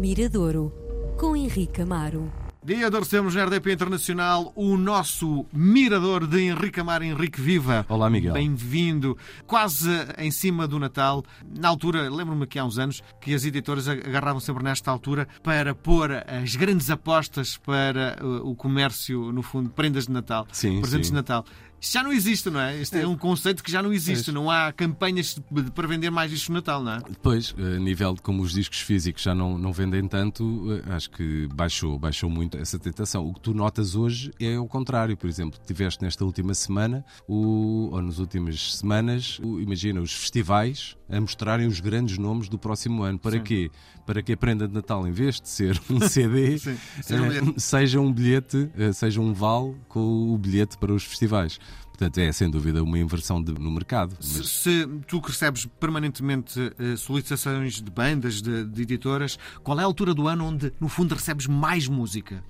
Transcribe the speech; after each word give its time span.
Miradouro, 0.00 0.72
com 1.18 1.36
Henrique 1.36 1.82
Amaro. 1.82 2.32
Dia 2.64 2.90
de 2.90 2.98
recebemos 2.98 3.34
na 3.34 3.44
RDP 3.44 3.72
Internacional 3.72 4.50
o 4.56 4.78
nosso 4.78 5.44
mirador 5.52 6.26
de 6.26 6.40
Henrique 6.40 6.80
Amaro, 6.80 7.04
Henrique 7.04 7.38
Viva. 7.38 7.84
Olá, 7.86 8.08
Miguel. 8.08 8.32
Bem-vindo. 8.32 9.16
Quase 9.46 9.90
em 10.16 10.30
cima 10.30 10.66
do 10.66 10.78
Natal. 10.78 11.22
Na 11.58 11.68
altura, 11.68 12.08
lembro-me 12.08 12.46
que 12.46 12.58
há 12.58 12.64
uns 12.64 12.78
anos 12.78 13.02
que 13.20 13.34
as 13.34 13.44
editoras 13.44 13.88
agarravam 13.88 14.40
sempre 14.40 14.64
nesta 14.64 14.90
altura 14.90 15.28
para 15.42 15.74
pôr 15.74 16.12
as 16.26 16.56
grandes 16.56 16.88
apostas 16.88 17.58
para 17.58 18.18
uh, 18.22 18.48
o 18.48 18.54
comércio, 18.54 19.30
no 19.32 19.42
fundo, 19.42 19.68
prendas 19.68 20.06
de 20.06 20.12
Natal, 20.12 20.46
sim, 20.50 20.80
presentes 20.80 21.08
sim. 21.08 21.12
de 21.12 21.16
Natal. 21.16 21.44
Isto 21.80 21.94
já 21.94 22.02
não 22.02 22.12
existe, 22.12 22.50
não 22.50 22.60
é? 22.60 22.78
Este 22.78 22.98
é, 22.98 23.02
é 23.02 23.06
um 23.06 23.16
conceito 23.16 23.64
que 23.64 23.70
já 23.70 23.82
não 23.82 23.92
existe. 23.92 24.30
É. 24.30 24.32
Não 24.32 24.50
há 24.50 24.70
campanhas 24.72 25.40
para 25.74 25.88
vender 25.88 26.10
mais 26.10 26.30
isto 26.30 26.50
no 26.50 26.56
Natal, 26.56 26.82
não 26.82 26.92
é? 26.92 26.98
Depois, 27.08 27.54
a 27.56 27.78
nível 27.78 28.14
de 28.14 28.20
como 28.20 28.42
os 28.42 28.52
discos 28.52 28.80
físicos 28.80 29.22
já 29.22 29.34
não, 29.34 29.56
não 29.56 29.72
vendem 29.72 30.06
tanto, 30.06 30.66
eh, 30.72 30.94
acho 30.94 31.10
que 31.10 31.48
baixou, 31.54 31.98
baixou 31.98 32.28
muito 32.28 32.58
essa 32.58 32.78
tentação. 32.78 33.26
O 33.26 33.32
que 33.32 33.40
tu 33.40 33.54
notas 33.54 33.94
hoje 33.94 34.30
é 34.38 34.58
o 34.58 34.66
contrário. 34.66 35.16
Por 35.16 35.28
exemplo, 35.28 35.58
tiveste 35.66 36.04
nesta 36.04 36.24
última 36.24 36.52
semana, 36.52 37.04
o, 37.26 37.88
ou 37.92 38.02
nas 38.02 38.18
últimas 38.18 38.76
semanas, 38.76 39.38
o, 39.42 39.58
imagina, 39.58 40.00
os 40.00 40.12
festivais 40.12 40.96
a 41.08 41.20
mostrarem 41.20 41.66
os 41.66 41.80
grandes 41.80 42.18
nomes 42.18 42.48
do 42.48 42.58
próximo 42.58 43.02
ano. 43.02 43.18
Para 43.18 43.32
Sim. 43.38 43.42
quê? 43.42 43.70
Para 44.06 44.22
que 44.22 44.32
a 44.32 44.36
prenda 44.36 44.68
de 44.68 44.74
Natal, 44.74 45.06
em 45.06 45.12
vez 45.12 45.40
de 45.40 45.48
ser 45.48 45.80
um 45.90 46.00
CD, 46.00 46.58
Sim, 46.60 46.78
seja, 47.02 47.42
um 47.42 47.58
seja 47.58 48.00
um 48.00 48.12
bilhete, 48.12 48.70
eh, 48.76 48.92
seja 48.92 49.20
um 49.20 49.32
vale 49.32 49.76
com 49.88 50.32
o 50.32 50.38
bilhete 50.38 50.78
para 50.78 50.92
os 50.92 51.04
festivais. 51.04 51.58
Portanto, 52.00 52.16
é 52.16 52.32
sem 52.32 52.48
dúvida 52.48 52.82
uma 52.82 52.98
inversão 52.98 53.42
de, 53.42 53.52
no 53.52 53.70
mercado. 53.70 54.16
Mas... 54.16 54.26
Se, 54.26 54.44
se, 54.44 54.86
tu 55.06 55.18
recebes 55.20 55.66
permanentemente 55.78 56.58
uh, 56.58 56.96
solicitações 56.96 57.74
de 57.74 57.90
bandas, 57.90 58.40
de, 58.40 58.64
de, 58.64 58.82
editoras, 58.82 59.38
qual 59.62 59.78
é 59.78 59.82
a 59.82 59.84
altura 59.84 60.14
do 60.14 60.26
ano 60.26 60.46
onde, 60.46 60.72
no 60.80 60.88
fundo, 60.88 61.14
recebes 61.14 61.46
mais 61.46 61.86
música? 61.88 62.42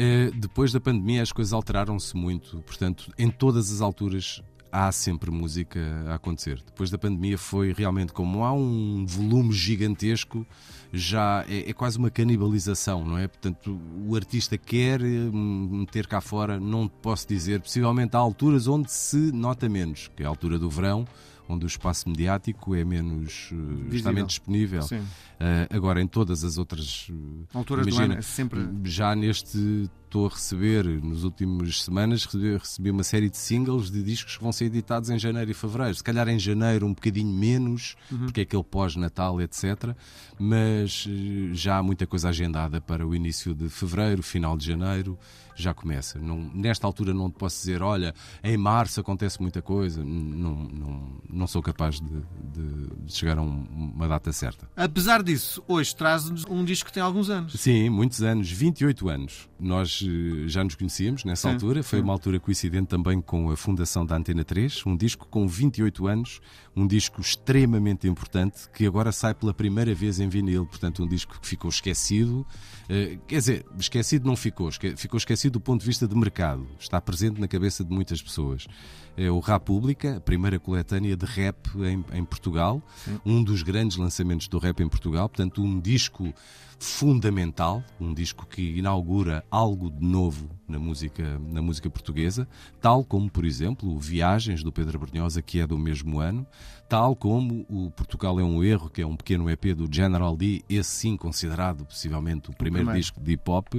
Uh, 0.00 0.34
depois 0.34 0.72
da 0.72 0.80
pandemia, 0.80 1.20
as 1.20 1.30
coisas 1.30 1.52
alteraram-se 1.52 2.16
muito. 2.16 2.62
Portanto, 2.62 3.12
em 3.18 3.28
todas 3.28 3.70
as 3.70 3.82
alturas 3.82 4.42
há 4.76 4.92
sempre 4.92 5.30
música 5.30 5.80
a 6.08 6.16
acontecer. 6.16 6.62
Depois 6.66 6.90
da 6.90 6.98
pandemia 6.98 7.38
foi 7.38 7.72
realmente 7.72 8.12
como 8.12 8.44
há 8.44 8.52
um 8.52 9.06
volume 9.06 9.50
gigantesco, 9.50 10.46
já 10.92 11.46
é, 11.48 11.70
é, 11.70 11.72
quase 11.72 11.96
uma 11.96 12.10
canibalização, 12.10 13.02
não 13.02 13.16
é? 13.16 13.26
Portanto, 13.26 13.80
o 14.06 14.14
artista 14.14 14.58
quer 14.58 15.00
hum, 15.02 15.80
meter 15.80 16.06
cá 16.06 16.20
fora, 16.20 16.60
não 16.60 16.86
posso 16.88 17.26
dizer, 17.26 17.60
possivelmente 17.62 18.14
há 18.16 18.18
alturas 18.18 18.68
onde 18.68 18.92
se 18.92 19.32
nota 19.32 19.66
menos, 19.66 20.10
que 20.14 20.22
é 20.22 20.26
a 20.26 20.28
altura 20.28 20.58
do 20.58 20.68
verão, 20.68 21.06
onde 21.48 21.64
o 21.64 21.68
espaço 21.68 22.08
mediático 22.08 22.74
é 22.74 22.84
menos 22.84 23.48
Visível. 23.50 23.96
está 23.96 24.12
menos 24.12 24.32
disponível. 24.32 24.82
Uh, 24.82 25.74
agora, 25.74 26.02
em 26.02 26.06
todas 26.06 26.44
as 26.44 26.58
outras 26.58 27.08
alturas 27.54 27.86
imagina, 27.86 28.08
do 28.08 28.12
ano, 28.12 28.18
é 28.18 28.22
sempre 28.22 28.68
já 28.84 29.14
neste 29.14 29.88
estou 30.06 30.26
a 30.26 30.28
receber, 30.30 30.84
nos 30.84 31.24
últimos 31.24 31.84
semanas, 31.84 32.24
recebi, 32.24 32.90
uma 32.90 33.02
série 33.02 33.28
de 33.28 33.36
singles 33.36 33.90
de 33.90 34.02
discos 34.02 34.36
que 34.36 34.42
vão 34.42 34.52
ser 34.52 34.66
editados 34.66 35.10
em 35.10 35.18
janeiro 35.18 35.50
e 35.50 35.54
fevereiro. 35.54 35.94
Se 35.94 36.02
calhar 36.02 36.28
em 36.28 36.38
janeiro 36.38 36.86
um 36.86 36.94
bocadinho 36.94 37.32
menos, 37.32 37.96
uhum. 38.10 38.18
porque 38.20 38.40
é 38.40 38.42
aquele 38.44 38.64
pós-natal, 38.64 39.40
etc. 39.40 39.94
Mas 40.38 41.06
eh, 41.08 41.54
já 41.54 41.78
há 41.78 41.82
muita 41.82 42.06
coisa 42.06 42.28
agendada 42.28 42.80
para 42.80 43.06
o 43.06 43.14
início 43.14 43.54
de 43.54 43.68
fevereiro, 43.68 44.22
final 44.22 44.56
de 44.56 44.66
janeiro, 44.66 45.18
já 45.56 45.72
começa. 45.72 46.18
Não, 46.18 46.38
nesta 46.54 46.86
altura 46.86 47.14
não 47.14 47.30
te 47.30 47.36
posso 47.36 47.58
dizer, 47.58 47.82
olha, 47.82 48.14
em 48.44 48.56
março 48.56 49.00
acontece 49.00 49.40
muita 49.40 49.62
coisa. 49.62 50.04
Não, 50.04 50.54
não, 50.54 51.20
não 51.28 51.46
sou 51.46 51.62
capaz 51.62 51.98
de, 51.98 52.06
de, 52.06 53.04
de 53.04 53.12
chegar 53.12 53.38
a 53.38 53.42
um, 53.42 53.66
uma 53.94 54.06
data 54.06 54.30
certa. 54.32 54.68
Apesar 54.76 55.22
disso, 55.22 55.62
hoje 55.66 55.96
traz-nos 55.96 56.44
um 56.44 56.64
disco 56.64 56.88
que 56.88 56.92
tem 56.92 57.02
alguns 57.02 57.30
anos. 57.30 57.54
Sim, 57.54 57.88
muitos 57.88 58.22
anos, 58.22 58.50
28 58.50 59.08
anos. 59.08 59.48
Nós 59.58 59.95
eh, 60.02 60.48
já 60.48 60.62
nos 60.62 60.74
conhecíamos 60.74 61.24
nessa 61.24 61.48
sim, 61.48 61.54
altura, 61.54 61.82
foi 61.82 61.98
sim. 61.98 62.02
uma 62.04 62.12
altura 62.12 62.40
coincidente 62.40 62.88
também 62.88 63.20
com 63.20 63.50
a 63.50 63.56
fundação 63.56 64.04
da 64.04 64.16
Antena 64.16 64.44
3, 64.44 64.84
um 64.86 64.96
disco 64.96 65.26
com 65.28 65.46
28 65.46 66.06
anos, 66.06 66.40
um 66.74 66.86
disco 66.86 67.20
extremamente 67.20 68.08
importante 68.08 68.68
que 68.72 68.86
agora 68.86 69.12
sai 69.12 69.34
pela 69.34 69.54
primeira 69.54 69.94
vez 69.94 70.20
em 70.20 70.28
vinil, 70.28 70.66
portanto, 70.66 71.02
um 71.02 71.08
disco 71.08 71.40
que 71.40 71.46
ficou 71.46 71.70
esquecido. 71.70 72.46
Eh, 72.88 73.18
quer 73.26 73.38
dizer, 73.38 73.66
esquecido 73.78 74.26
não 74.26 74.36
ficou, 74.36 74.70
ficou 74.96 75.18
esquecido 75.18 75.54
do 75.54 75.60
ponto 75.60 75.80
de 75.80 75.86
vista 75.86 76.06
de 76.06 76.14
mercado, 76.14 76.66
está 76.78 77.00
presente 77.00 77.40
na 77.40 77.48
cabeça 77.48 77.84
de 77.84 77.92
muitas 77.92 78.20
pessoas. 78.20 78.66
É 79.16 79.30
o 79.30 79.40
República, 79.40 80.16
a 80.16 80.20
primeira 80.20 80.58
coletânea 80.58 81.16
de 81.16 81.24
rap 81.24 81.68
em, 81.76 82.04
em 82.12 82.24
Portugal, 82.24 82.82
sim. 83.04 83.18
um 83.24 83.42
dos 83.42 83.62
grandes 83.62 83.96
lançamentos 83.96 84.48
do 84.48 84.58
rap 84.58 84.80
em 84.80 84.88
Portugal, 84.88 85.28
portanto, 85.28 85.62
um 85.62 85.80
disco 85.80 86.34
fundamental, 86.78 87.82
um 88.00 88.12
disco 88.12 88.46
que 88.46 88.76
inaugura 88.78 89.44
algo 89.50 89.90
de 89.90 90.04
novo 90.04 90.50
na 90.68 90.78
música, 90.78 91.38
na 91.38 91.62
música 91.62 91.88
portuguesa, 91.88 92.46
tal 92.80 93.04
como, 93.04 93.30
por 93.30 93.44
exemplo, 93.44 93.88
o 93.88 93.98
Viagens 93.98 94.62
do 94.62 94.72
Pedro 94.72 94.98
Brunhosa, 94.98 95.40
que 95.40 95.60
é 95.60 95.66
do 95.66 95.78
mesmo 95.78 96.20
ano, 96.20 96.46
tal 96.88 97.16
como 97.16 97.64
o 97.68 97.90
Portugal 97.90 98.38
é 98.38 98.44
um 98.44 98.62
erro, 98.62 98.90
que 98.90 99.00
é 99.00 99.06
um 99.06 99.16
pequeno 99.16 99.48
EP 99.48 99.74
do 99.74 99.88
General 99.90 100.36
D, 100.36 100.62
esse 100.68 100.90
sim 100.90 101.16
considerado 101.16 101.84
possivelmente 101.84 102.50
o 102.50 102.52
primeiro, 102.52 102.84
o 102.84 102.90
primeiro. 102.90 103.00
disco 103.00 103.20
de 103.20 103.32
hip 103.32 103.50
hop, 103.50 103.74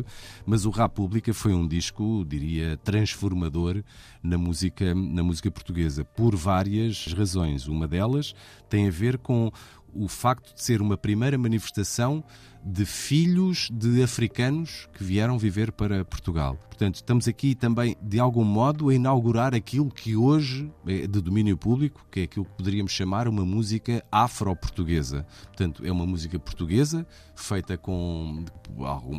mas 0.45 0.65
o 0.65 0.69
República 0.69 1.33
foi 1.33 1.53
um 1.53 1.67
disco, 1.67 2.25
diria, 2.27 2.77
transformador 2.77 3.83
na 4.23 4.37
música, 4.37 4.95
na 4.95 5.23
música 5.27 5.51
portuguesa, 5.51 6.03
por 6.03 6.35
várias 6.35 7.13
razões. 7.13 7.67
Uma 7.67 7.87
delas 7.87 8.33
tem 8.69 8.87
a 8.87 8.91
ver 8.91 9.17
com 9.17 9.51
o 9.93 10.07
facto 10.07 10.53
de 10.53 10.61
ser 10.61 10.81
uma 10.81 10.97
primeira 10.97 11.37
manifestação 11.37 12.23
de 12.67 12.85
filhos 12.85 13.69
de 13.71 14.03
africanos 14.03 14.89
que 14.93 15.03
vieram 15.03 15.39
viver 15.39 15.71
para 15.71 16.03
Portugal. 16.03 16.57
Portanto, 16.67 16.95
estamos 16.95 17.27
aqui 17.27 17.55
também, 17.55 17.95
de 17.99 18.19
algum 18.19 18.43
modo, 18.43 18.89
a 18.89 18.93
inaugurar 18.93 19.55
aquilo 19.55 19.89
que 19.89 20.15
hoje 20.15 20.71
é 20.85 21.07
de 21.07 21.21
domínio 21.21 21.57
público, 21.57 22.05
que 22.11 22.19
é 22.19 22.23
aquilo 22.23 22.45
que 22.45 22.51
poderíamos 22.51 22.91
chamar 22.91 23.27
uma 23.27 23.43
música 23.43 24.05
afro-portuguesa. 24.11 25.25
Portanto, 25.47 25.83
é 25.83 25.91
uma 25.91 26.05
música 26.05 26.37
portuguesa, 26.37 27.07
feita 27.35 27.77
com 27.77 28.45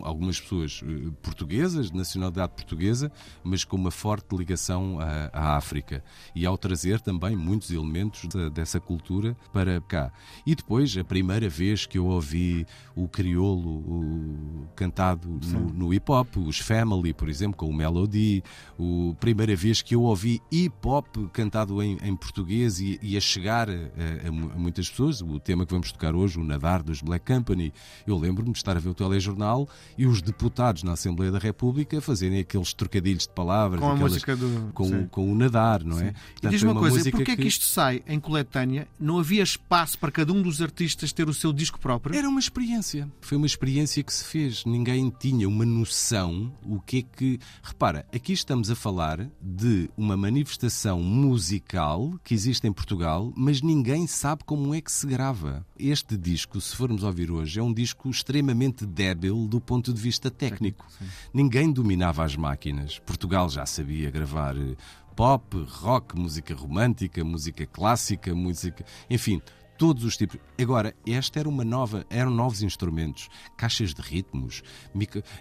algumas 0.04 0.41
pessoas 0.41 0.84
eh, 0.84 1.10
portuguesas, 1.20 1.91
de 1.91 1.97
nacionalidade 1.97 2.53
portuguesa, 2.53 3.10
mas 3.42 3.64
com 3.64 3.76
uma 3.76 3.91
forte 3.91 4.37
ligação 4.37 5.00
à, 5.00 5.31
à 5.32 5.56
África. 5.56 6.04
E 6.37 6.47
ao 6.47 6.56
trazer 6.56 7.00
também 7.00 7.34
muitos 7.34 7.72
elementos 7.72 8.28
de, 8.28 8.50
dessa 8.50 8.78
cultura 8.78 9.37
para 9.53 9.81
cá. 9.81 10.12
E 10.47 10.54
depois, 10.54 10.97
a 10.97 11.03
primeira 11.03 11.48
vez 11.48 11.87
que 11.87 11.98
eu 11.98 12.06
ouvi 12.06 12.64
o 12.94 13.08
crioulo 13.08 13.38
o, 13.44 14.66
cantado 14.75 15.28
no, 15.28 15.60
no 15.72 15.94
hip 15.94 16.10
hop, 16.10 16.37
os 16.37 16.59
Family, 16.59 17.12
por 17.12 17.28
exemplo, 17.28 17.56
com 17.56 17.69
o 17.69 17.72
Melody, 17.72 18.43
a 18.78 19.15
primeira 19.16 19.56
vez 19.56 19.82
que 19.82 19.94
eu 19.94 20.03
ouvi 20.03 20.41
hip 20.53 20.76
hop 20.84 21.06
cantado 21.32 21.82
em, 21.82 21.99
em 22.03 22.15
português 22.15 22.78
e, 22.81 22.99
e, 23.03 23.16
a 23.16 23.21
chegar 23.21 23.69
a, 23.69 23.72
a, 23.72 24.28
a, 24.28 24.31
muitas 24.31 24.88
pessoas, 24.88 25.21
o 25.21 25.41
tema 25.41 25.66
que 25.66 25.72
vamos 25.72 25.91
tocar 25.91 26.15
hoje, 26.15 26.38
o 26.38 26.44
Nadar 26.44 26.82
dos 26.82 27.03
Black 27.03 27.26
Company, 27.26 27.72
eu 28.06 28.16
lembro-me 28.16 28.53
de 28.53 28.59
estar 28.59 28.76
a 28.76 28.81
ver 28.81 28.88
o 28.88 28.94
telejornal 28.94 29.69
e 29.97 30.06
os 30.06 30.22
deputados 30.22 30.82
na 30.82 30.93
Assembleia 30.93 31.32
da 31.32 31.38
República 31.38 32.00
fazerem 32.00 32.38
aqueles 32.38 32.72
trocadilhos 32.72 33.25
de 33.25 33.31
palavras 33.31 33.81
com, 33.81 33.91
aquelas, 33.91 34.12
música 34.12 34.37
do... 34.37 34.70
com, 34.72 35.09
com, 35.09 35.32
o 35.32 35.34
nadar, 35.34 35.82
não 35.82 35.99
é? 35.99 36.12
Portanto, 36.12 36.44
e 36.44 36.49
diz 36.49 36.62
uma, 36.62 36.70
é 36.70 36.75
uma 36.75 36.81
coisa, 36.81 37.10
porquê 37.10 37.32
é 37.32 37.37
que... 37.37 37.43
que 37.43 37.49
isto 37.49 37.65
sai 37.65 38.03
em 38.06 38.20
coletânea? 38.20 38.87
Não 38.99 39.19
havia 39.19 39.43
espaço 39.43 39.99
para 39.99 40.12
cada 40.12 40.32
um 40.32 40.41
dos 40.41 40.62
artistas 40.62 41.12
ter 41.12 41.28
o 41.28 41.34
seu 41.34 41.53
disco 41.53 41.81
próprio? 41.81 42.16
Era 42.16 42.28
uma 42.28 42.41
experiência. 42.41 43.09
Foi 43.28 43.36
uma 43.36 43.46
experiência 43.46 44.02
que 44.02 44.10
se 44.10 44.24
fez. 44.24 44.64
Ninguém 44.64 45.10
tinha 45.10 45.46
uma 45.46 45.66
noção 45.66 46.50
o 46.64 46.80
que 46.80 47.00
é 47.00 47.02
que. 47.02 47.38
Repara, 47.62 48.06
aqui 48.10 48.32
estamos 48.32 48.70
a 48.70 48.74
falar 48.74 49.28
de 49.38 49.90
uma 49.98 50.16
manifestação 50.16 51.02
musical 51.02 52.18
que 52.24 52.32
existe 52.32 52.66
em 52.66 52.72
Portugal, 52.72 53.30
mas 53.36 53.60
ninguém 53.60 54.06
sabe 54.06 54.44
como 54.44 54.74
é 54.74 54.80
que 54.80 54.90
se 54.90 55.06
grava. 55.06 55.62
Este 55.78 56.16
disco, 56.16 56.58
se 56.58 56.74
formos 56.74 57.02
ouvir 57.02 57.30
hoje, 57.30 57.60
é 57.60 57.62
um 57.62 57.75
disco 57.75 58.08
extremamente 58.08 58.86
débil 58.86 59.46
do 59.46 59.60
ponto 59.60 59.92
de 59.92 60.00
vista 60.00 60.31
técnico. 60.31 60.86
Ninguém 61.31 61.70
dominava 61.70 62.24
as 62.24 62.34
máquinas. 62.34 62.98
Portugal 63.00 63.50
já 63.50 63.66
sabia 63.66 64.10
gravar 64.10 64.56
eh, 64.56 64.74
pop, 65.14 65.66
rock, 65.69 66.16
música 66.16 66.54
romântica, 66.54 67.22
música 67.22 67.66
clássica, 67.66 68.34
música. 68.34 68.86
Enfim, 69.10 69.42
todos 69.78 70.04
os 70.04 70.16
tipos. 70.16 70.38
Agora, 70.60 70.92
esta 71.06 71.38
era 71.38 71.48
uma 71.48 71.64
nova, 71.64 72.04
eram 72.10 72.32
novos 72.32 72.62
instrumentos, 72.62 73.28
caixas 73.56 73.94
de 73.94 74.02
ritmos. 74.02 74.62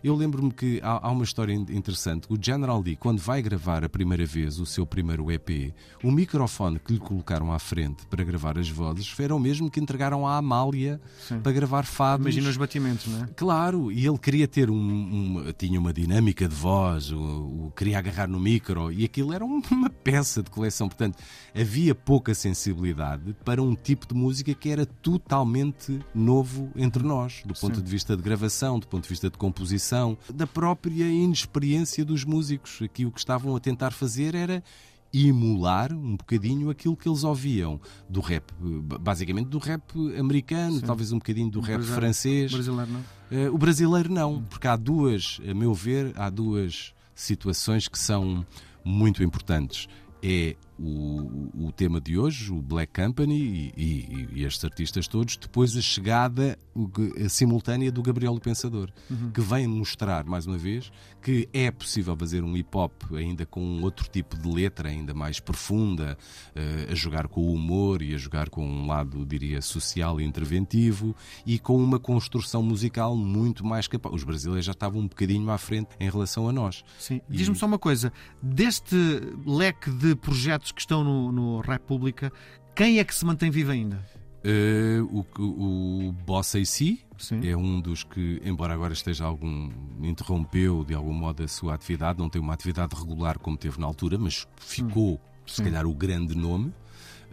Eu 0.03 0.15
lembro-me 0.15 0.51
que 0.51 0.79
há, 0.83 1.07
há, 1.07 1.11
uma 1.11 1.23
história 1.23 1.53
interessante. 1.53 2.27
O 2.29 2.37
General 2.39 2.79
Lee, 2.79 2.95
quando 2.95 3.19
vai 3.19 3.41
gravar 3.41 3.83
a 3.83 3.89
primeira 3.89 4.25
vez 4.25 4.59
o 4.59 4.65
seu 4.65 4.85
primeiro 4.85 5.31
EP, 5.31 5.73
o 6.03 6.11
microfone 6.11 6.79
que 6.79 6.93
lhe 6.93 6.99
colocaram 6.99 7.51
à 7.51 7.57
frente 7.57 8.05
para 8.05 8.23
gravar 8.23 8.59
as 8.59 8.69
vozes 8.69 9.13
era 9.19 9.35
o 9.35 9.39
mesmo 9.39 9.71
que 9.71 9.79
entregaram 9.79 10.27
à 10.27 10.37
Amália 10.37 11.01
Sim. 11.27 11.39
para 11.39 11.51
gravar 11.51 11.83
fados. 11.83 12.27
Imagina 12.27 12.49
os 12.49 12.57
batimentos, 12.57 13.07
não 13.07 13.23
é? 13.23 13.27
Claro, 13.35 13.91
e 13.91 14.05
ele 14.05 14.19
queria 14.19 14.47
ter 14.47 14.69
um, 14.69 14.77
um 14.77 15.53
tinha 15.57 15.79
uma 15.79 15.91
dinâmica 15.91 16.47
de 16.47 16.55
voz, 16.55 17.11
o, 17.11 17.17
o, 17.17 17.73
queria 17.75 17.97
agarrar 17.97 18.27
no 18.27 18.39
micro, 18.39 18.91
e 18.91 19.03
aquilo 19.03 19.33
era 19.33 19.43
uma 19.43 19.89
peça 20.03 20.43
de 20.43 20.51
coleção. 20.51 20.87
Portanto, 20.87 21.17
havia 21.59 21.95
pouca 21.95 22.35
sensibilidade 22.35 23.35
para 23.43 23.61
um 23.63 23.73
tipo 23.73 24.07
de 24.07 24.13
música 24.13 24.26
música 24.27 24.53
que 24.53 24.69
era 24.69 24.85
totalmente 24.85 25.99
novo 26.13 26.69
entre 26.75 27.01
nós, 27.01 27.43
do 27.45 27.53
ponto 27.53 27.77
Sim. 27.77 27.81
de 27.81 27.89
vista 27.89 28.17
de 28.17 28.21
gravação, 28.21 28.77
do 28.77 28.85
ponto 28.85 29.03
de 29.03 29.09
vista 29.09 29.29
de 29.29 29.37
composição, 29.37 30.17
da 30.33 30.45
própria 30.45 31.05
inexperiência 31.05 32.03
dos 32.03 32.25
músicos. 32.25 32.81
Aqui 32.81 33.05
o 33.05 33.11
que 33.11 33.19
estavam 33.19 33.55
a 33.55 33.59
tentar 33.59 33.91
fazer 33.91 34.35
era 34.35 34.61
emular 35.13 35.93
um 35.93 36.17
bocadinho 36.17 36.69
aquilo 36.69 36.97
que 36.97 37.07
eles 37.07 37.23
ouviam 37.23 37.79
do 38.09 38.19
rap, 38.19 38.51
basicamente 38.99 39.47
do 39.47 39.59
rap 39.59 39.81
americano, 40.19 40.79
Sim. 40.79 40.85
talvez 40.85 41.13
um 41.13 41.19
bocadinho 41.19 41.49
do 41.49 41.61
rap 41.61 41.81
francês. 41.83 42.51
O 42.51 42.55
brasileiro 42.55 42.91
não? 42.91 42.99
Uh, 42.99 43.55
o 43.55 43.57
brasileiro 43.57 44.11
não, 44.11 44.43
porque 44.43 44.67
há 44.67 44.75
duas, 44.75 45.39
a 45.49 45.53
meu 45.53 45.73
ver, 45.73 46.11
há 46.17 46.29
duas 46.29 46.93
situações 47.15 47.87
que 47.87 47.97
são 47.97 48.45
muito 48.83 49.23
importantes. 49.23 49.87
É 50.21 50.57
o, 50.79 51.67
o 51.67 51.71
tema 51.71 51.99
de 51.99 52.17
hoje, 52.17 52.51
o 52.51 52.61
Black 52.61 53.01
Company 53.01 53.35
e, 53.35 53.73
e, 53.75 54.29
e 54.39 54.43
estes 54.43 54.63
artistas 54.63 55.07
todos, 55.07 55.37
depois 55.37 55.75
a 55.75 55.81
chegada 55.81 56.57
a 57.25 57.29
simultânea 57.29 57.91
do 57.91 58.03
Gabriel 58.03 58.33
o 58.33 58.39
Pensador, 58.39 58.91
uhum. 59.09 59.31
que 59.31 59.41
vem 59.41 59.67
mostrar, 59.67 60.23
mais 60.25 60.45
uma 60.45 60.57
vez, 60.57 60.91
que 61.21 61.49
é 61.51 61.71
possível 61.71 62.15
fazer 62.15 62.43
um 62.43 62.55
hip 62.55 62.69
hop 62.77 62.93
ainda 63.13 63.45
com 63.45 63.81
outro 63.81 64.07
tipo 64.09 64.37
de 64.37 64.47
letra, 64.47 64.89
ainda 64.89 65.13
mais 65.13 65.39
profunda, 65.39 66.17
uh, 66.55 66.91
a 66.91 66.95
jogar 66.95 67.27
com 67.27 67.41
o 67.41 67.53
humor 67.53 68.01
e 68.01 68.13
a 68.13 68.17
jogar 68.17 68.49
com 68.49 68.65
um 68.65 68.85
lado, 68.85 69.25
diria, 69.25 69.61
social 69.61 70.21
e 70.21 70.23
interventivo 70.23 71.15
e 71.45 71.57
com 71.57 71.77
uma 71.77 71.99
construção 71.99 72.61
musical 72.61 73.15
muito 73.15 73.65
mais 73.65 73.87
capaz. 73.87 74.13
Os 74.13 74.23
brasileiros 74.23 74.65
já 74.65 74.71
estavam 74.71 75.01
um 75.01 75.07
bocadinho 75.07 75.49
à 75.49 75.57
frente 75.57 75.89
em 75.99 76.09
relação 76.09 76.47
a 76.47 76.53
nós. 76.53 76.83
Sim. 76.99 77.21
E... 77.29 77.37
Diz-me 77.37 77.55
só 77.55 77.65
uma 77.65 77.79
coisa: 77.79 78.13
deste 78.41 78.95
leque 79.45 79.89
de 79.89 80.15
projetos 80.15 80.66
que 80.73 80.81
estão 80.81 81.03
no, 81.03 81.31
no 81.31 81.59
República, 81.61 82.31
quem 82.75 82.99
é 82.99 83.03
que 83.03 83.13
se 83.13 83.25
mantém 83.25 83.49
vivo 83.49 83.71
ainda? 83.71 84.03
Uh, 84.45 85.25
o, 85.39 86.07
o 86.07 86.11
Boss 86.11 86.55
AC 86.55 86.99
é 87.43 87.57
um 87.57 87.81
dos 87.81 88.03
que, 88.03 88.39
embora 88.45 88.73
agora 88.73 88.93
esteja 88.93 89.25
algum. 89.25 89.69
interrompeu 90.01 90.85
de 90.85 90.93
algum 90.93 91.13
modo 91.13 91.43
a 91.43 91.47
sua 91.47 91.73
atividade, 91.73 92.19
não 92.19 92.29
tem 92.29 92.41
uma 92.41 92.53
atividade 92.53 92.95
regular 92.95 93.39
como 93.39 93.57
teve 93.57 93.79
na 93.79 93.87
altura, 93.87 94.17
mas 94.17 94.47
ficou, 94.57 95.15
hum. 95.15 95.19
se 95.45 95.63
calhar, 95.63 95.85
o 95.85 95.93
grande 95.93 96.35
nome, 96.35 96.71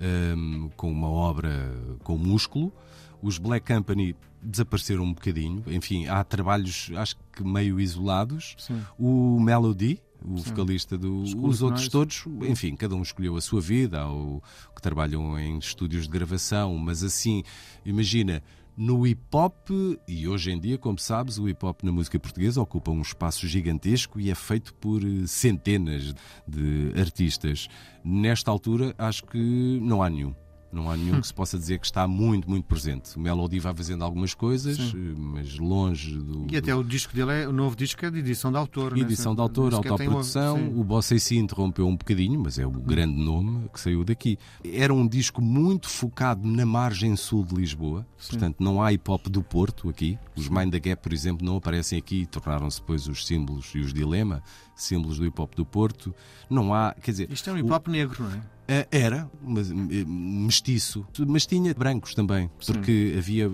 um, 0.01 0.65
ehm, 0.65 0.69
com 0.77 0.91
uma 0.91 1.09
obra 1.09 1.73
com 2.03 2.17
músculo. 2.17 2.73
Os 3.23 3.39
Black 3.39 3.73
Company 3.73 4.17
desapareceram 4.43 5.05
um 5.05 5.15
bocadinho, 5.15 5.63
enfim, 5.67 6.07
há 6.07 6.23
trabalhos, 6.25 6.91
acho 6.97 7.17
que 7.33 7.45
meio 7.45 7.81
isolados. 7.81 8.55
Sim. 8.59 8.83
O 8.99 9.39
Melody, 9.41 10.01
o 10.25 10.37
vocalista 10.39 10.97
do. 10.97 11.23
Os 11.43 11.63
outros 11.63 11.89
todos, 11.89 12.25
enfim, 12.43 12.75
cada 12.75 12.95
um 12.95 13.03
escolheu 13.03 13.37
a 13.37 13.41
sua 13.41 13.61
vida, 13.61 14.07
ou 14.07 14.43
que 14.75 14.81
trabalham 14.81 15.39
em 15.39 15.59
estúdios 15.59 16.05
de 16.05 16.11
gravação, 16.11 16.77
mas 16.79 17.05
assim, 17.05 17.43
imagina. 17.85 18.43
No 18.77 19.07
hip 19.07 19.23
hop, 19.33 19.71
e 20.09 20.27
hoje 20.27 20.51
em 20.51 20.59
dia, 20.59 20.77
como 20.77 20.99
sabes, 20.99 21.39
o 21.39 21.49
hip 21.49 21.65
hop 21.65 21.85
na 21.85 21.93
música 21.93 22.19
portuguesa 22.19 22.61
ocupa 22.61 22.91
um 22.91 23.03
espaço 23.03 23.47
gigantesco 23.47 24.19
e 24.19 24.33
é 24.33 24.35
feito 24.35 24.75
por 24.75 25.01
eh, 25.01 25.29
centenas 25.29 26.13
de 26.45 26.93
artistas. 27.01 27.69
Nesta 28.05 28.51
altura, 28.51 28.93
acho 28.99 29.25
que 29.27 29.79
não 29.81 30.03
há 30.03 30.11
nenhum. 30.11 30.35
Não 30.75 30.91
há 30.91 30.97
nenhum 30.97 31.21
que 31.21 31.27
se 31.27 31.35
possa 31.35 31.59
dizer 31.59 31.79
que 31.79 31.87
está 31.87 32.07
muito, 32.09 32.49
muito 32.51 32.65
presente. 32.65 33.17
O 33.17 33.21
Melody 33.21 33.59
vai 33.61 33.75
fazendo 33.75 34.05
algumas 34.05 34.35
coisas, 34.35 34.77
Sim. 34.77 35.15
mas 35.17 35.59
longe 35.59 36.19
do. 36.19 36.47
E 36.51 36.57
até 36.57 36.73
do... 36.73 36.81
o 36.81 36.85
disco 36.85 37.15
dele 37.15 37.33
é 37.33 37.49
o 37.49 37.53
novo 37.53 37.77
disco 37.77 38.05
é 38.05 38.11
de 38.11 38.19
edição 38.19 38.51
de 38.51 38.59
autor. 38.59 38.95
Né? 38.95 39.01
Edição 39.01 39.33
né? 39.33 39.37
de 39.37 39.43
autor, 39.43 39.75
autoprodução. 39.75 40.69
O, 40.69 40.81
o 40.81 40.85
Bossa 40.85 41.19
se 41.19 41.37
interrompeu 41.37 41.87
um 41.87 41.97
bocadinho, 41.97 42.41
mas 42.41 42.59
é 42.59 42.67
o 42.67 42.71
grande 42.71 43.15
nome 43.15 43.69
que 43.73 43.81
saiu 43.81 44.05
daqui. 44.05 44.39
Era 44.65 44.93
um 44.93 45.07
disco 45.07 45.41
muito 45.41 45.89
focado 45.89 46.47
na 46.47 46.67
margem 46.67 47.15
sul 47.17 47.45
de 47.45 47.55
Lisboa, 47.55 48.07
Sim. 48.19 48.31
portanto 48.31 48.57
não 48.61 48.83
há 48.83 48.93
hip 48.93 49.09
hop 49.11 49.29
do 49.29 49.43
Porto 49.43 49.89
aqui. 49.89 50.19
Os 50.37 50.49
Mind 50.49 50.73
the 50.73 50.81
Gap, 50.81 51.03
por 51.03 51.13
exemplo, 51.13 51.47
não 51.47 51.57
aparecem 51.57 51.99
aqui 51.99 52.23
e 52.23 52.27
tornaram-se 52.27 52.81
depois 52.81 53.07
os 53.07 53.25
símbolos 53.25 53.71
e 53.75 53.79
os 53.79 53.93
dilema, 53.93 54.43
símbolos 54.75 55.19
do 55.19 55.27
hip 55.27 55.41
hop 55.41 55.55
do 55.55 55.65
Porto. 55.65 56.15
Não 56.49 56.75
há, 56.75 56.95
quer 56.95 57.11
dizer. 57.11 57.33
Isto 57.33 57.51
é 57.51 57.53
um 57.53 57.59
hip 57.59 57.73
hop 57.73 57.89
o... 57.89 57.91
negro, 57.91 58.25
não 58.25 58.33
é? 58.33 58.55
Eh, 58.67 58.89
era, 58.91 59.31
mas 59.43 59.71
eh, 59.71 59.75
mestiço, 60.07 61.07
mas 61.27 61.45
tinha 61.45 61.75
brancos 61.75 62.15
também, 62.15 62.51
porque 62.65 63.11
Sim. 63.13 63.19
havia 63.19 63.51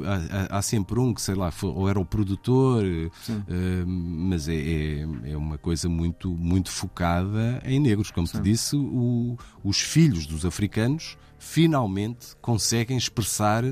há, 0.50 0.58
há, 0.58 0.62
sempre 0.62 1.00
um 1.00 1.12
que 1.12 1.20
sei 1.20 1.34
lá, 1.34 1.52
ou 1.64 1.88
era 1.88 1.98
o 1.98 2.04
produtor, 2.04 2.84
uh, 2.84 3.86
mas 3.86 4.48
é, 4.48 4.54
é, 4.54 5.00
é, 5.32 5.36
uma 5.36 5.58
coisa 5.58 5.88
muito 5.88 6.30
muito 6.30 6.70
focada 6.70 7.60
em 7.64 7.80
negros, 7.80 8.12
como 8.12 8.24
Sim. 8.28 8.38
te 8.38 8.44
disse, 8.44 8.76
o, 8.76 9.36
os 9.64 9.80
filhos 9.80 10.26
dos 10.26 10.46
africanos 10.46 11.18
finalmente 11.40 12.28
conseguem 12.40 12.96
expressar 12.96 13.64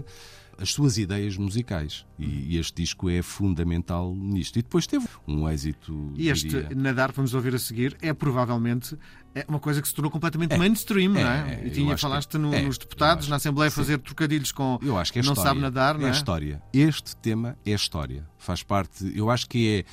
as 0.58 0.70
suas 0.70 0.98
ideias 0.98 1.36
musicais. 1.36 2.04
E, 2.18 2.54
e, 2.54 2.58
este 2.58 2.82
disco 2.82 3.08
é 3.08 3.22
fundamental 3.22 4.14
nisto. 4.14 4.58
E 4.58 4.62
depois 4.62 4.86
teve 4.86 5.06
um 5.26 5.48
êxito. 5.48 6.12
E 6.16 6.28
este 6.28 6.48
diria... 6.48 6.70
Nadar, 6.74 7.12
vamos 7.12 7.32
ouvir 7.32 7.54
a 7.54 7.58
seguir, 7.58 7.96
é 8.02 8.12
provavelmente 8.12 8.98
é 9.34 9.44
uma 9.46 9.60
coisa 9.60 9.80
que 9.80 9.86
se 9.86 9.94
tornou 9.94 10.10
completamente 10.10 10.54
é, 10.54 10.58
mainstream, 10.58 11.16
é, 11.16 11.22
não 11.22 11.30
é? 11.30 11.66
E 11.66 11.70
tinha, 11.70 11.96
falaste 11.96 12.36
no, 12.36 12.52
é, 12.52 12.62
nos 12.62 12.76
deputados, 12.76 13.28
na 13.28 13.36
Assembleia, 13.36 13.70
fazer 13.70 13.98
trocadilhos 13.98 14.50
com 14.50 14.78
eu 14.82 14.98
acho 14.98 15.12
que 15.12 15.20
é 15.20 15.22
não 15.22 15.32
história, 15.32 15.50
sabe 15.50 15.60
nadar, 15.60 15.96
não 15.96 16.06
é? 16.06 16.10
É 16.10 16.12
história. 16.12 16.62
Este 16.72 17.16
tema 17.16 17.56
é 17.64 17.70
história. 17.70 18.26
Faz 18.36 18.62
parte, 18.62 19.12
eu 19.14 19.30
acho 19.30 19.48
que 19.48 19.78
é 19.78 19.84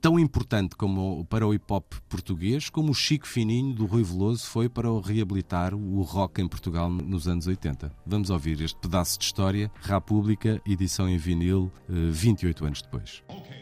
tão 0.00 0.18
importante 0.18 0.74
como 0.76 1.24
para 1.26 1.46
o 1.46 1.52
hip 1.52 1.64
hop 1.70 1.92
português, 2.08 2.70
como 2.70 2.90
o 2.90 2.94
Chico 2.94 3.26
Fininho 3.26 3.74
do 3.74 3.86
Rui 3.86 4.02
Veloso 4.02 4.46
foi 4.46 4.68
para 4.68 4.88
reabilitar 5.00 5.74
o 5.74 6.02
rock 6.02 6.40
em 6.40 6.48
Portugal 6.48 6.88
nos 6.88 7.28
anos 7.28 7.46
80. 7.46 7.92
Vamos 8.06 8.30
ouvir 8.30 8.60
este 8.62 8.78
pedaço 8.78 9.18
de 9.18 9.24
história, 9.26 9.70
República, 9.82 10.60
edição 10.66 11.08
em 11.08 11.18
vinil, 11.18 11.70
28 11.88 12.64
eh, 12.64 12.66
anos 12.66 12.82
depois. 12.82 13.22
Okay. 13.28 13.59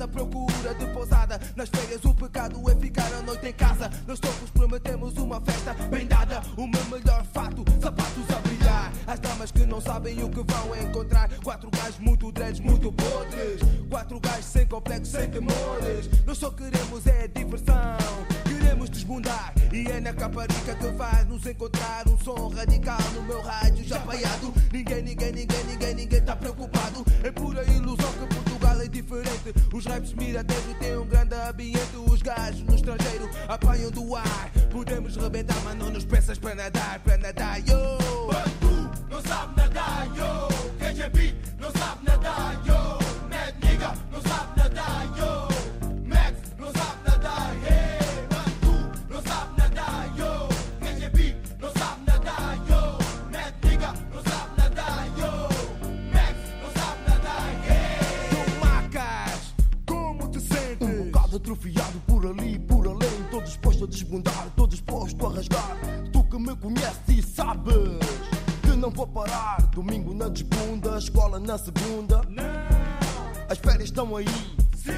Na 0.00 0.08
procura 0.08 0.74
de 0.74 0.86
pousada. 0.86 1.38
Nas 1.54 1.68
férias 1.68 2.02
o 2.06 2.14
pecado 2.14 2.58
é 2.70 2.74
ficar 2.74 3.12
a 3.12 3.20
noite 3.20 3.46
em 3.46 3.52
casa. 3.52 3.90
Nós 4.06 4.18
todos 4.18 4.50
prometemos 4.50 5.14
uma 5.18 5.38
festa 5.42 5.74
bem 5.90 6.06
dada. 6.06 6.42
O 6.56 6.66
meu 6.66 6.84
melhor 6.86 7.22
fato, 7.34 7.62
sapatos 7.80 8.30
a 8.34 8.40
brilhar. 8.40 8.90
As 9.06 9.20
damas 9.20 9.52
que 9.52 9.66
não 9.66 9.78
sabem 9.78 10.22
o 10.24 10.30
que 10.30 10.42
vão 10.42 10.74
encontrar. 10.74 11.28
Quatro 11.44 11.70
gajos 11.70 11.98
muito 11.98 12.32
dreads, 12.32 12.60
muito 12.60 12.90
podres. 12.90 13.60
Quatro 13.90 14.18
gajos 14.18 14.46
sem 14.46 14.66
complexo, 14.66 15.12
sem 15.12 15.30
temores. 15.30 16.08
Nós 16.26 16.38
só 16.38 16.50
queremos 16.50 17.06
é 17.06 17.28
diversão 17.28 17.98
desbundar. 18.90 19.54
E 19.72 19.86
é 19.86 20.00
na 20.00 20.12
caparica 20.12 20.74
que 20.74 20.92
faz 20.92 21.26
nos 21.26 21.46
encontrar 21.46 22.06
um 22.08 22.18
som 22.18 22.48
radical 22.48 22.98
no 23.14 23.22
meu 23.22 23.40
rádio 23.40 23.84
já 23.84 23.98
ninguém, 24.72 25.02
ninguém, 25.02 25.02
ninguém, 25.02 25.32
ninguém 25.32 25.59
Miradeiros 30.30 30.78
têm 30.78 30.96
um 30.96 31.06
grande 31.06 31.34
ambiente. 31.34 31.96
Os 32.08 32.22
gajos 32.22 32.62
no 32.62 32.76
estrangeiro 32.76 33.28
apanham 33.48 33.90
do 33.90 34.14
ar. 34.14 34.49
Na 71.50 71.58
segunda. 71.58 72.22
Não. 72.28 72.44
As 73.48 73.58
férias 73.58 73.88
estão 73.88 74.14
aí. 74.14 74.24
Sim. 74.76 74.92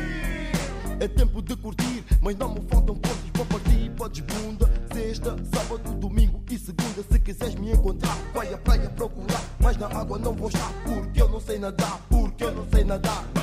É 1.00 1.08
tempo 1.08 1.40
de 1.40 1.56
curtir, 1.56 2.04
mas 2.20 2.36
não 2.36 2.52
me 2.54 2.60
faltam 2.68 2.94
pontos 2.94 3.30
para 3.32 3.44
partir. 3.46 3.90
Podes 3.96 4.20
bunda, 4.20 4.70
sexta, 4.92 5.34
sábado, 5.54 5.94
domingo 5.98 6.42
e 6.50 6.58
segunda. 6.58 7.02
Se 7.10 7.18
quiseres 7.20 7.54
me 7.54 7.72
encontrar, 7.72 8.16
vai 8.34 8.52
à 8.52 8.58
praia 8.58 8.90
procurar. 8.90 9.42
Mas 9.60 9.78
na 9.78 9.86
água 9.86 10.18
não 10.18 10.34
vou 10.34 10.48
estar, 10.48 10.70
porque 10.84 11.22
eu 11.22 11.28
não 11.30 11.40
sei 11.40 11.58
nadar, 11.58 11.98
porque 12.10 12.44
eu 12.44 12.52
não 12.52 12.66
sei 12.70 12.84
nadar. 12.84 13.41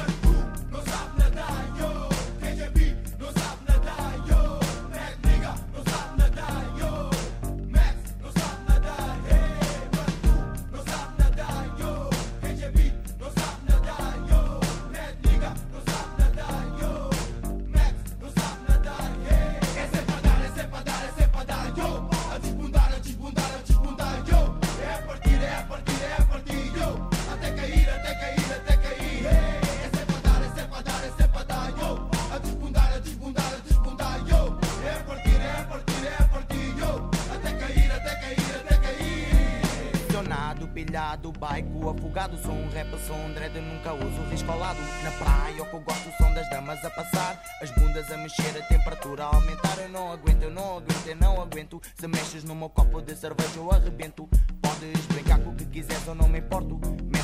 Pilhado, 41.10 41.32
baico, 41.32 41.90
afogado. 41.90 42.38
Sou 42.38 42.52
um 42.52 42.70
rap, 42.70 42.88
sou 43.08 43.16
um 43.16 43.34
dread, 43.34 43.60
nunca 43.60 43.94
uso 43.94 44.22
risco 44.30 44.52
ao 44.52 44.60
lado. 44.60 44.80
Na 45.04 45.12
praia, 45.12 45.64
o 45.64 45.66
que 45.66 45.74
eu 45.74 45.80
gosto 45.80 46.12
são 46.18 46.34
das 46.34 46.50
damas 46.50 46.84
a 46.86 46.90
passar, 46.90 47.42
as 47.62 47.72
bundas 47.72 48.12
a 48.12 48.18
mexer, 48.18 48.58
a 48.58 48.62
temperatura 48.68 49.24
a 49.24 49.36
aumentar. 49.36 49.78
Eu 49.80 49.90
não 49.90 50.12
aguento, 50.12 50.44
eu 50.44 50.52
não 50.52 50.78
aguento, 50.78 51.08
eu 51.08 51.16
não 51.16 51.42
aguento. 51.42 51.82
Se 51.96 52.08
mexes 52.08 52.44
no 52.44 52.56
meu 52.56 52.70
copo 52.70 53.02
de 53.02 53.16
cerveja, 53.16 53.58
eu 53.58 53.72
arrebento. 53.72 54.30
Podes 54.62 55.06
brincar 55.08 55.40
com 55.40 55.50
o 55.50 55.56
que 55.56 55.66
quiseres, 55.66 56.06
eu 56.06 56.16
não 56.16 56.28
me 56.28 56.40
importo. 56.40 56.80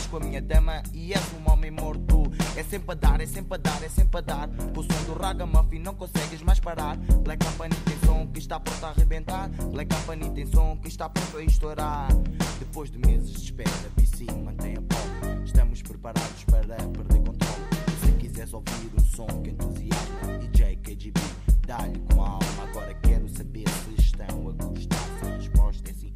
Com 0.09 0.17
a 0.17 0.19
minha 0.19 0.41
dama 0.41 0.83
e 0.93 1.13
és 1.13 1.33
um 1.33 1.51
homem 1.51 1.71
morto. 1.71 2.23
É 2.55 2.63
sempre 2.63 2.91
a 2.91 2.95
dar, 2.95 3.19
é 3.19 3.25
sempre 3.25 3.55
a 3.55 3.57
dar, 3.57 3.83
é 3.83 3.89
sempre 3.89 4.17
a 4.19 4.21
dar. 4.21 4.47
Com 4.47 4.79
o 4.79 4.83
som 4.83 5.03
do 5.05 5.13
ragamuffin 5.13 5.79
não 5.79 5.95
consegues 5.95 6.41
mais 6.41 6.59
parar. 6.59 6.95
Black 7.23 7.43
Company 7.43 7.75
tem 7.85 7.97
som 8.05 8.27
que 8.27 8.39
está 8.39 8.59
pronto 8.59 8.85
a 8.85 8.89
arrebentar. 8.89 9.49
Black 9.71 9.93
Company 9.93 10.29
tem 10.31 10.45
som 10.45 10.77
que 10.77 10.87
está 10.87 11.09
pronto 11.09 11.37
a 11.37 11.43
estourar. 11.43 12.07
Depois 12.59 12.91
de 12.91 12.99
meses 12.99 13.31
de 13.33 13.43
espera, 13.45 13.69
BC 13.95 14.25
mantém 14.43 14.75
a 14.77 14.81
pole. 14.81 15.43
Estamos 15.43 15.81
preparados 15.81 16.43
para 16.45 16.75
perder 16.75 17.19
controle. 17.23 17.63
Se 18.03 18.11
quiseres 18.13 18.53
ouvir 18.53 18.91
um 18.97 19.03
som 19.03 19.27
que 19.41 19.49
entusiasma, 19.49 20.37
DJ 20.39 20.75
KGB, 20.77 21.19
dá-lhe 21.67 21.99
com 22.13 22.23
a 22.23 22.29
alma. 22.29 22.63
Agora 22.69 22.93
quero 23.01 23.27
saber 23.27 23.65
se 23.69 24.01
estão 24.01 24.49
a 24.49 24.63
gostar. 24.63 24.97
Se 25.19 25.25
a 25.25 25.35
resposta 25.35 25.89
é 25.89 25.93
sim 25.93 26.11